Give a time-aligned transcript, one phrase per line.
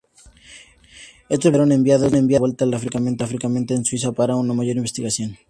[1.33, 5.37] Estos blindados fueron enviados de vuelta al fabricante en Suecia para una mayor investigación.